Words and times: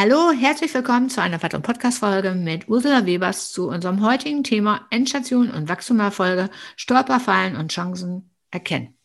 Hallo, 0.00 0.30
herzlich 0.30 0.72
willkommen 0.74 1.10
zu 1.10 1.20
einer 1.20 1.42
weiteren 1.42 1.62
Podcast-Folge 1.62 2.30
mit 2.30 2.68
Ursula 2.68 3.04
Webers 3.04 3.50
zu 3.50 3.68
unserem 3.68 4.00
heutigen 4.00 4.44
Thema 4.44 4.86
Endstation 4.90 5.50
und 5.50 5.68
Wachstumerfolge, 5.68 6.50
Stolperfallen 6.76 7.56
und 7.56 7.72
Chancen 7.72 8.30
erkennen. 8.52 8.96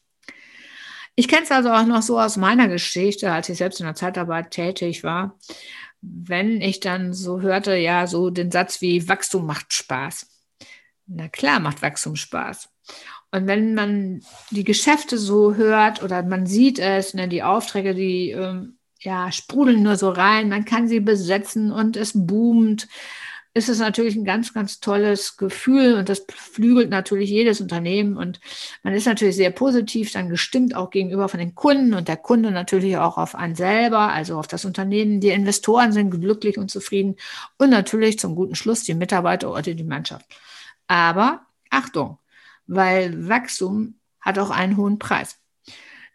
Ich 1.16 1.28
kenne 1.28 1.46
es 1.46 1.52
also 1.52 1.72
auch 1.72 1.88
noch 1.88 2.04
so 2.04 2.20
aus 2.20 2.38
meiner 2.38 2.68
Geschichte, 2.68 3.32
als 3.32 3.50
ich 3.50 3.58
selbst 3.58 3.80
in 3.80 3.88
der 3.88 3.96
Zeitarbeit 3.96 4.52
tätig 4.52 5.04
war, 5.04 5.40
wenn 6.02 6.62
ich 6.62 6.80
dann 6.80 7.12
so 7.12 7.42
hörte, 7.42 7.76
ja, 7.76 8.06
so 8.06 8.30
den 8.30 8.52
Satz 8.52 8.80
wie 8.80 9.10
Wachstum 9.10 9.48
macht 9.48 9.74
Spaß. 9.74 10.28
Na 11.08 11.28
klar 11.28 11.60
macht 11.60 11.82
Wachstum 11.82 12.16
Spaß. 12.16 12.70
Und 13.32 13.48
wenn 13.48 13.74
man 13.74 14.22
die 14.52 14.64
Geschäfte 14.64 15.18
so 15.18 15.56
hört 15.56 16.04
oder 16.04 16.22
man 16.22 16.46
sieht 16.46 16.78
es, 16.78 17.16
ne, 17.16 17.28
die 17.28 17.42
Aufträge, 17.42 17.96
die 17.96 18.30
ähm, 18.30 18.78
ja, 19.04 19.32
sprudeln 19.32 19.84
nur 19.84 19.98
so 19.98 20.10
rein, 20.10 20.50
man 20.50 20.66
kann 20.66 20.88
sie 20.88 21.00
besetzen 21.00 21.72
und 21.72 21.98
es 21.98 22.14
boomt, 22.16 22.88
ist 23.56 23.70
es 23.70 23.78
natürlich 23.80 24.16
ein 24.16 24.26
ganz, 24.26 24.54
ganz 24.54 24.80
tolles 24.80 25.38
Gefühl 25.38 25.94
und 25.96 26.10
das 26.10 26.26
flügelt 26.30 26.90
natürlich 26.90 27.30
jedes 27.30 27.62
Unternehmen 27.62 28.18
und 28.18 28.40
man 28.82 28.94
ist 28.94 29.06
natürlich 29.06 29.36
sehr 29.36 29.52
positiv 29.52 30.12
dann 30.12 30.30
gestimmt 30.30 30.76
auch 30.76 30.90
gegenüber 30.90 31.30
von 31.30 31.40
den 31.40 31.54
Kunden 31.54 31.94
und 31.94 32.08
der 32.08 32.18
Kunde 32.18 32.50
natürlich 32.50 32.98
auch 32.98 33.18
auf 33.18 33.36
einen 33.36 33.56
selber, 33.56 34.12
also 34.12 34.40
auf 34.40 34.48
das 34.48 34.66
Unternehmen. 34.66 35.20
Die 35.20 35.30
Investoren 35.30 35.92
sind 35.92 36.10
glücklich 36.10 36.58
und 36.58 36.72
zufrieden 36.72 37.16
und 37.58 37.70
natürlich 37.70 38.18
zum 38.18 38.36
guten 38.36 38.56
Schluss 38.56 38.84
die 38.84 38.96
Mitarbeiter 38.96 39.52
oder 39.52 39.62
die 39.62 39.84
Mannschaft. 39.84 40.26
Aber 40.88 41.46
Achtung, 41.70 42.18
weil 42.66 43.28
Wachstum 43.30 44.00
hat 44.20 44.40
auch 44.40 44.50
einen 44.50 44.78
hohen 44.78 44.98
Preis. 44.98 45.38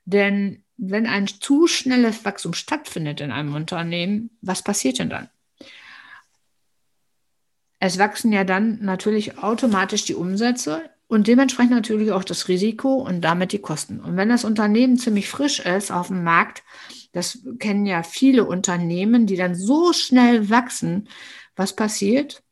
Denn 0.05 0.65
wenn 0.79 1.07
ein 1.07 1.27
zu 1.27 1.67
schnelles 1.67 2.25
Wachstum 2.25 2.55
stattfindet 2.55 3.21
in 3.21 3.33
einem 3.33 3.55
Unternehmen, 3.55 4.31
was 4.41 4.63
passiert 4.63 5.01
denn 5.01 5.11
dann? 5.11 5.29
Es 7.81 7.99
wachsen 7.99 8.33
ja 8.33 8.45
dann 8.45 8.79
natürlich 8.83 9.39
automatisch 9.39 10.05
die 10.05 10.15
Umsätze 10.15 10.89
und 11.09 11.27
dementsprechend 11.27 11.73
natürlich 11.73 12.13
auch 12.13 12.25
das 12.25 12.49
Risiko 12.49 12.95
und 12.95 13.23
damit 13.23 13.53
die 13.53 13.61
Kosten. 13.61 14.01
Und 14.01 14.17
wenn 14.17 14.29
das 14.29 14.45
Unternehmen 14.45 14.99
ziemlich 14.99 15.29
frisch 15.29 15.61
ist 15.61 15.91
auf 15.91 16.09
dem 16.09 16.23
Markt, 16.23 16.63
das 17.13 17.39
kennen 17.59 17.87
ja 17.87 18.03
viele 18.03 18.45
Unternehmen, 18.45 19.27
die 19.27 19.37
dann 19.37 19.55
so 19.55 19.93
schnell 19.93 20.49
wachsen, 20.51 21.09
was 21.57 21.75
passiert? 21.75 22.43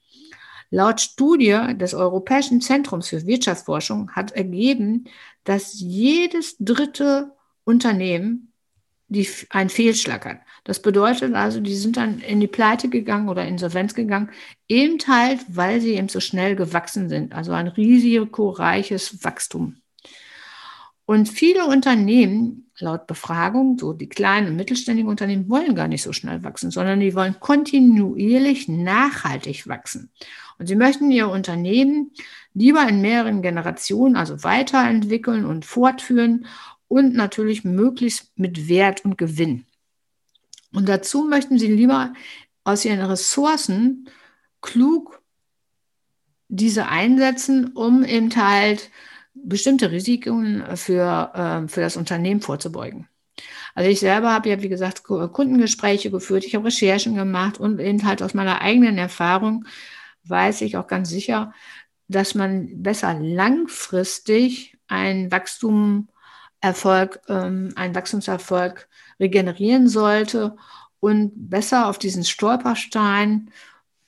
Laut 0.70 1.00
Studie 1.00 1.60
des 1.74 1.94
Europäischen 1.94 2.60
Zentrums 2.60 3.08
für 3.08 3.24
Wirtschaftsforschung 3.24 4.10
hat 4.12 4.32
ergeben, 4.32 5.04
dass 5.44 5.78
jedes 5.78 6.56
dritte 6.58 7.35
Unternehmen, 7.66 8.52
die 9.08 9.28
einen 9.50 9.70
Fehlschlag 9.70 10.24
hat. 10.24 10.38
Das 10.64 10.80
bedeutet 10.80 11.34
also, 11.34 11.60
die 11.60 11.74
sind 11.74 11.96
dann 11.96 12.20
in 12.20 12.40
die 12.40 12.46
Pleite 12.46 12.88
gegangen 12.88 13.28
oder 13.28 13.46
Insolvenz 13.46 13.94
gegangen, 13.94 14.30
eben 14.68 14.98
halt, 15.06 15.40
weil 15.48 15.80
sie 15.80 15.94
eben 15.94 16.08
so 16.08 16.20
schnell 16.20 16.56
gewachsen 16.56 17.08
sind. 17.08 17.34
Also 17.34 17.52
ein 17.52 17.68
risikoreiches 17.68 19.22
Wachstum. 19.24 19.76
Und 21.04 21.28
viele 21.28 21.66
Unternehmen, 21.66 22.68
laut 22.80 23.06
Befragung, 23.06 23.78
so 23.78 23.92
die 23.92 24.08
kleinen 24.08 24.48
und 24.48 24.56
mittelständigen 24.56 25.08
Unternehmen, 25.08 25.48
wollen 25.48 25.76
gar 25.76 25.86
nicht 25.86 26.02
so 26.02 26.12
schnell 26.12 26.42
wachsen, 26.42 26.72
sondern 26.72 26.98
die 26.98 27.14
wollen 27.14 27.38
kontinuierlich 27.38 28.66
nachhaltig 28.66 29.68
wachsen. 29.68 30.10
Und 30.58 30.66
sie 30.66 30.74
möchten 30.74 31.10
ihr 31.12 31.28
Unternehmen 31.28 32.10
lieber 32.54 32.88
in 32.88 33.02
mehreren 33.02 33.40
Generationen, 33.40 34.16
also 34.16 34.42
weiterentwickeln 34.42 35.44
und 35.44 35.64
fortführen 35.64 36.46
und 36.88 37.14
natürlich 37.14 37.64
möglichst 37.64 38.38
mit 38.38 38.68
Wert 38.68 39.04
und 39.04 39.18
Gewinn. 39.18 39.66
Und 40.72 40.88
dazu 40.88 41.24
möchten 41.24 41.58
Sie 41.58 41.68
lieber 41.68 42.12
aus 42.64 42.84
Ihren 42.84 43.00
Ressourcen 43.00 44.08
klug 44.60 45.22
diese 46.48 46.88
einsetzen, 46.88 47.72
um 47.72 48.04
eben 48.04 48.34
halt 48.36 48.90
bestimmte 49.34 49.90
Risiken 49.90 50.64
für, 50.76 51.32
äh, 51.34 51.68
für 51.68 51.80
das 51.80 51.96
Unternehmen 51.96 52.40
vorzubeugen. 52.40 53.08
Also 53.74 53.90
ich 53.90 54.00
selber 54.00 54.32
habe 54.32 54.48
ja, 54.48 54.62
wie 54.62 54.68
gesagt, 54.68 55.02
Kundengespräche 55.04 56.10
geführt, 56.10 56.44
ich 56.44 56.54
habe 56.54 56.66
Recherchen 56.66 57.14
gemacht 57.14 57.60
und 57.60 57.78
eben 57.78 58.04
halt 58.04 58.22
aus 58.22 58.32
meiner 58.32 58.62
eigenen 58.62 58.96
Erfahrung 58.96 59.66
weiß 60.24 60.62
ich 60.62 60.76
auch 60.76 60.86
ganz 60.86 61.10
sicher, 61.10 61.52
dass 62.08 62.34
man 62.34 62.82
besser 62.82 63.14
langfristig 63.14 64.78
ein 64.88 65.30
Wachstum 65.30 66.08
Erfolg, 66.60 67.20
ähm, 67.28 67.72
einen 67.76 67.94
Wachstumserfolg 67.94 68.88
regenerieren 69.20 69.88
sollte 69.88 70.56
und 71.00 71.32
besser 71.34 71.88
auf 71.88 71.98
diesen 71.98 72.24
Stolperstein 72.24 73.50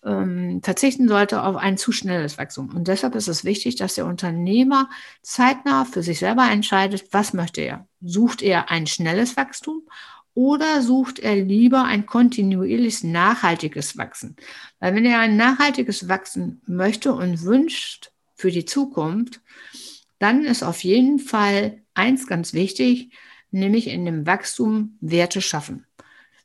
ähm, 0.05 0.61
verzichten 0.63 1.09
sollte 1.09 1.43
auf 1.43 1.57
ein 1.57 1.77
zu 1.77 1.93
schnelles 1.93 2.39
Wachstum. 2.39 2.75
Und 2.75 2.89
deshalb 2.89 3.15
ist 3.15 3.29
es 3.29 3.45
wichtig, 3.45 3.77
dass 3.77 3.95
der 3.95 4.07
Unternehmer 4.07 4.89
zeitnah 5.23 5.85
für 5.85 6.03
sich 6.03 6.19
selber 6.19 6.49
entscheidet, 6.51 7.13
was 7.13 7.33
möchte 7.33 7.61
er. 7.61 7.87
Sucht 8.01 8.43
er 8.43 8.71
ein 8.71 8.87
schnelles 8.87 9.37
Wachstum 9.37 9.83
oder 10.35 10.83
sucht 10.83 11.19
er 11.19 11.35
lieber 11.37 11.85
ein 11.85 12.07
kontinuierliches, 12.07 13.03
nachhaltiges 13.03 13.99
Wachsen? 13.99 14.37
Weil 14.79 14.95
wenn 14.95 15.05
er 15.05 15.19
ein 15.19 15.37
nachhaltiges 15.37 16.09
Wachsen 16.09 16.63
möchte 16.67 17.13
und 17.13 17.43
wünscht 17.43 18.13
für 18.37 18.53
die 18.53 18.65
Zukunft, 18.65 19.41
dann 20.21 20.45
ist 20.45 20.63
auf 20.63 20.85
jeden 20.85 21.19
Fall 21.19 21.83
eins 21.99 22.27
ganz 22.27 22.55
wichtig, 22.55 23.11
nämlich 23.51 23.89
in 23.89 24.05
dem 24.05 24.27
Wachstum 24.27 24.97
Werte 25.01 25.43
schaffen. 25.43 25.85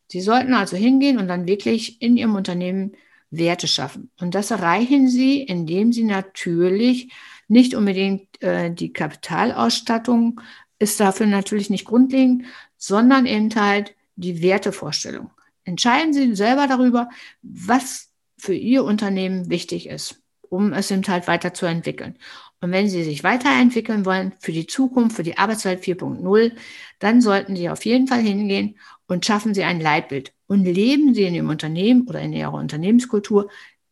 Sie 0.07 0.21
sollten 0.21 0.53
also 0.53 0.75
hingehen 0.75 1.17
und 1.17 1.27
dann 1.27 1.47
wirklich 1.47 2.01
in 2.01 2.17
Ihrem 2.17 2.35
Unternehmen 2.35 2.93
Werte 3.31 3.67
schaffen. 3.67 4.11
Und 4.19 4.35
das 4.35 4.51
erreichen 4.51 5.07
Sie, 5.07 5.41
indem 5.41 5.91
Sie 5.91 6.03
natürlich 6.03 7.11
nicht 7.47 7.73
unbedingt 7.73 8.41
äh, 8.41 8.71
die 8.71 8.93
Kapitalausstattung 8.93 10.41
ist 10.79 10.99
dafür 10.99 11.25
natürlich 11.25 11.69
nicht 11.69 11.85
grundlegend, 11.85 12.45
sondern 12.77 13.25
eben 13.25 13.53
halt 13.55 13.95
die 14.15 14.41
Wertevorstellung. 14.41 15.31
Entscheiden 15.63 16.13
Sie 16.13 16.35
selber 16.35 16.67
darüber, 16.67 17.09
was 17.41 18.11
für 18.37 18.53
Ihr 18.53 18.83
Unternehmen 18.83 19.49
wichtig 19.49 19.87
ist, 19.87 20.21
um 20.53 20.71
es 20.71 20.91
eben 20.91 21.01
halt 21.07 21.27
weiterzuentwickeln. 21.27 22.15
Und 22.61 22.71
wenn 22.71 22.87
Sie 22.87 23.03
sich 23.03 23.23
weiterentwickeln 23.23 24.05
wollen 24.05 24.33
für 24.39 24.51
die 24.51 24.67
Zukunft, 24.67 25.15
für 25.15 25.23
die 25.23 25.39
Arbeitswelt 25.39 25.83
4.0, 25.83 26.51
dann 26.99 27.21
sollten 27.21 27.55
Sie 27.55 27.69
auf 27.69 27.83
jeden 27.85 28.07
Fall 28.07 28.21
hingehen 28.21 28.77
und 29.07 29.25
schaffen 29.25 29.55
Sie 29.55 29.63
ein 29.63 29.81
Leitbild 29.81 30.31
und 30.45 30.63
leben 30.63 31.15
Sie 31.15 31.23
in 31.23 31.33
Ihrem 31.33 31.49
Unternehmen 31.49 32.07
oder 32.07 32.21
in 32.21 32.33
Ihrer 32.33 32.53
Unternehmenskultur 32.53 33.49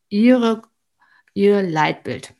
Ihre, 0.09 0.61
Ihr 1.33 1.63
Leitbild. 1.63 2.35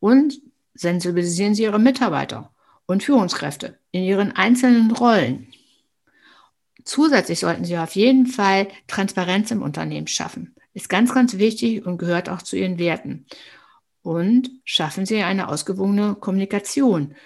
Und 0.00 0.40
sensibilisieren 0.72 1.54
Sie 1.54 1.64
Ihre 1.64 1.78
Mitarbeiter 1.78 2.50
und 2.86 3.02
Führungskräfte 3.02 3.78
in 3.90 4.04
ihren 4.04 4.32
einzelnen 4.32 4.90
Rollen. 4.90 5.52
Zusätzlich 6.84 7.40
sollten 7.40 7.64
Sie 7.64 7.76
auf 7.76 7.94
jeden 7.94 8.26
Fall 8.26 8.68
Transparenz 8.86 9.50
im 9.50 9.62
Unternehmen 9.62 10.06
schaffen. 10.06 10.54
Ist 10.74 10.88
ganz, 10.88 11.14
ganz 11.14 11.38
wichtig 11.38 11.86
und 11.86 11.98
gehört 11.98 12.28
auch 12.28 12.42
zu 12.42 12.56
Ihren 12.56 12.78
Werten 12.78 13.26
und 14.04 14.50
schaffen 14.64 15.06
sie 15.06 15.22
eine 15.22 15.48
ausgewogene 15.48 16.14
Kommunikation. 16.14 17.16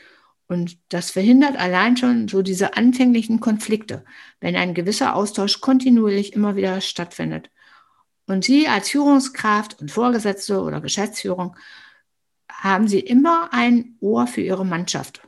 Und 0.47 0.79
das 0.91 1.11
verhindert 1.11 1.57
allein 1.57 1.97
schon 1.97 2.29
so 2.29 2.41
diese 2.41 2.77
anfänglichen 2.77 3.41
Konflikte, 3.41 4.05
wenn 4.41 4.57
ein 4.57 4.75
gewisser 4.75 5.15
Austausch 5.15 5.61
kontinuierlich 5.61 6.33
immer 6.33 6.57
wieder 6.57 6.81
stattfindet. 6.81 7.51
Und 8.27 8.45
Sie 8.45 8.69
als 8.69 8.91
Führungskraft 8.91 9.81
und 9.81 9.91
Vorgesetzte 9.91 10.63
oder 10.63 10.81
Geschäftsführung 10.81 11.57
haben 12.51 12.87
Sie 12.87 13.01
immer 13.01 13.53
ein 13.53 13.97
Ohr 14.01 14.27
für 14.29 14.41
Ihre 14.41 14.65
Mannschaft 14.65 15.23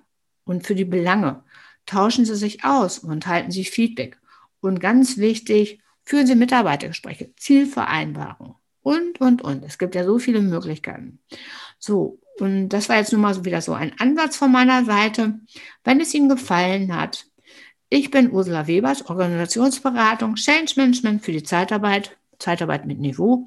und 0.45 0.67
für 0.67 0.77
die 0.77 0.85
Belange. 0.85 1.43
Tauschen 1.85 2.25
Sie 2.25 2.37
sich 2.37 2.65
aus 2.65 3.01
und 3.01 3.27
halten 3.27 3.51
Sie 3.51 3.65
Feedback. 3.65 4.19
Und 4.61 4.81
ganz 4.81 5.19
wichtig, 5.19 5.81
führen 6.05 6.27
Sie 6.27 6.35
Mitarbeitergespräche, 6.35 7.35
Zielvereinbarungen 7.37 8.55
und, 8.83 9.21
und, 9.21 9.43
und. 9.43 9.65
Es 9.65 9.79
gibt 9.79 9.95
ja 9.95 10.05
so 10.05 10.19
viele 10.19 10.41
Möglichkeiten. 10.41 11.21
So, 11.79 12.19
und 12.39 12.71
das 12.71 12.89
war 12.89 12.97
jetzt 12.97 13.13
nun 13.13 13.21
mal 13.21 13.45
wieder 13.45 13.61
so 13.61 13.73
ein 13.75 13.93
Ansatz 13.99 14.37
von 14.37 14.51
meiner 14.51 14.85
Seite. 14.85 15.41
Wenn 15.85 16.01
es 16.01 16.15
Ihnen 16.15 16.29
gefallen 16.29 16.95
hat, 16.95 17.27
ich 17.91 18.11
bin 18.11 18.31
Ursula 18.31 18.67
Webers, 18.67 19.07
Organisationsberatung, 19.07 20.37
Change 20.37 20.75
Management 20.77 21.25
für 21.25 21.33
die 21.33 21.43
Zeitarbeit, 21.43 22.17
Zeitarbeit 22.39 22.87
mit 22.87 23.01
Niveau. 23.01 23.47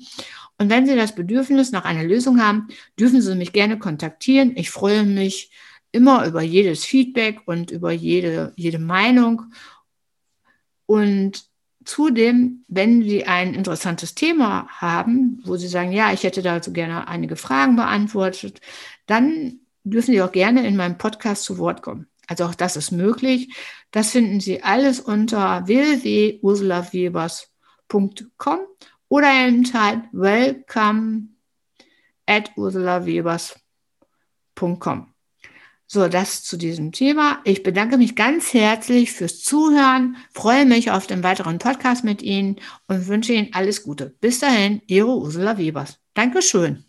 Und 0.57 0.69
wenn 0.69 0.85
Sie 0.85 0.95
das 0.95 1.15
Bedürfnis 1.15 1.71
nach 1.71 1.85
einer 1.85 2.03
Lösung 2.03 2.41
haben, 2.41 2.67
dürfen 2.99 3.21
Sie 3.21 3.35
mich 3.35 3.53
gerne 3.53 3.79
kontaktieren. 3.79 4.55
Ich 4.55 4.69
freue 4.69 5.03
mich 5.03 5.49
immer 5.91 6.25
über 6.27 6.41
jedes 6.41 6.85
Feedback 6.85 7.41
und 7.45 7.71
über 7.71 7.91
jede, 7.91 8.53
jede 8.55 8.79
Meinung. 8.79 9.53
Und 10.85 11.45
Zudem, 11.85 12.65
wenn 12.67 13.03
Sie 13.03 13.25
ein 13.25 13.53
interessantes 13.53 14.15
Thema 14.15 14.67
haben, 14.69 15.41
wo 15.45 15.57
Sie 15.57 15.67
sagen, 15.67 15.91
ja, 15.91 16.13
ich 16.13 16.23
hätte 16.23 16.41
dazu 16.41 16.73
gerne 16.73 17.07
einige 17.07 17.35
Fragen 17.35 17.75
beantwortet, 17.75 18.61
dann 19.05 19.59
dürfen 19.83 20.13
Sie 20.13 20.21
auch 20.21 20.31
gerne 20.31 20.65
in 20.65 20.75
meinem 20.75 20.97
Podcast 20.97 21.43
zu 21.43 21.57
Wort 21.57 21.81
kommen. 21.81 22.07
Also 22.27 22.45
auch 22.45 22.55
das 22.55 22.77
ist 22.77 22.91
möglich. 22.91 23.53
Das 23.91 24.11
finden 24.11 24.39
Sie 24.39 24.63
alles 24.63 24.99
unter 24.99 25.67
www.ursulawebers.com 25.67 27.53
ursulawebers.com 27.93 28.59
oder 29.09 29.31
eben 29.31 29.71
halt 29.73 30.05
welcome 30.11 31.29
at 32.25 32.51
ursulawebers.com. 32.57 35.12
So, 35.87 36.07
das 36.07 36.43
zu 36.43 36.57
diesem 36.57 36.91
Thema. 36.91 37.39
Ich 37.43 37.61
bedanke 37.61 37.97
mich 37.97 38.15
ganz 38.15 38.53
herzlich 38.53 39.11
fürs 39.11 39.41
Zuhören, 39.41 40.15
freue 40.33 40.65
mich 40.65 40.91
auf 40.91 41.07
den 41.07 41.23
weiteren 41.23 41.59
Podcast 41.59 42.03
mit 42.03 42.21
Ihnen 42.21 42.55
und 42.87 43.07
wünsche 43.07 43.33
Ihnen 43.33 43.53
alles 43.53 43.83
Gute. 43.83 44.15
Bis 44.21 44.39
dahin, 44.39 44.81
Ihre 44.87 45.15
Ursula 45.15 45.57
Webers. 45.57 45.99
Dankeschön. 46.13 46.85